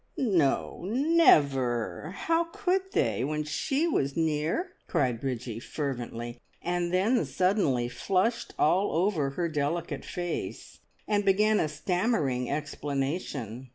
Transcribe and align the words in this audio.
"No, 0.17 0.81
never; 0.87 2.15
how 2.17 2.45
could 2.45 2.91
they 2.91 3.23
when 3.23 3.43
she 3.43 3.85
was 3.87 4.17
near?" 4.17 4.71
cried 4.87 5.21
Bridgie 5.21 5.59
fervently, 5.59 6.41
and 6.59 6.91
then 6.91 7.23
suddenly 7.23 7.87
flushed 7.87 8.55
all 8.57 8.93
over 8.93 9.29
her 9.29 9.47
delicate 9.47 10.03
face 10.03 10.79
and 11.07 11.23
began 11.23 11.59
a 11.59 11.67
stammering 11.67 12.49
explanation. 12.49 13.69